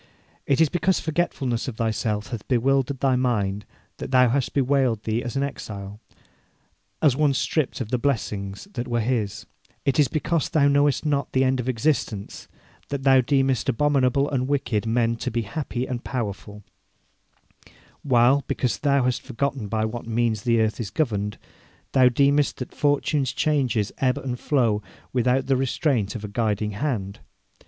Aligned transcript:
It 0.47 0.59
is 0.59 0.67
because 0.67 0.99
forgetfulness 0.99 1.67
of 1.67 1.77
thyself 1.77 2.29
hath 2.31 2.47
bewildered 2.47 3.01
thy 3.01 3.15
mind 3.15 3.67
that 3.97 4.09
thou 4.09 4.29
hast 4.29 4.55
bewailed 4.55 5.03
thee 5.03 5.21
as 5.21 5.35
an 5.35 5.43
exile, 5.43 5.99
as 7.03 7.15
one 7.15 7.35
stripped 7.35 7.79
of 7.81 7.89
the 7.91 7.99
blessings 7.99 8.67
that 8.73 8.87
were 8.87 8.99
his; 8.99 9.45
it 9.85 9.99
is 9.99 10.07
because 10.07 10.49
thou 10.49 10.67
knowest 10.67 11.05
not 11.05 11.33
the 11.33 11.43
end 11.43 11.59
of 11.59 11.69
existence 11.69 12.47
that 12.89 13.03
thou 13.03 13.21
deemest 13.21 13.69
abominable 13.69 14.27
and 14.27 14.47
wicked 14.47 14.87
men 14.87 15.17
to 15.17 15.29
be 15.29 15.43
happy 15.43 15.85
and 15.85 16.03
powerful; 16.03 16.63
while, 18.01 18.43
because 18.47 18.79
thou 18.79 19.03
hast 19.03 19.21
forgotten 19.21 19.67
by 19.67 19.85
what 19.85 20.07
means 20.07 20.41
the 20.41 20.59
earth 20.59 20.79
is 20.79 20.89
governed, 20.89 21.37
thou 21.91 22.09
deemest 22.09 22.57
that 22.57 22.73
fortune's 22.73 23.31
changes 23.31 23.91
ebb 23.99 24.17
and 24.17 24.39
flow 24.39 24.81
without 25.13 25.45
the 25.45 25.55
restraint 25.55 26.15
of 26.15 26.23
a 26.25 26.27
guiding 26.27 26.71
hand. 26.71 27.19